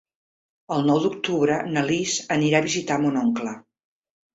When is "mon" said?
3.07-3.25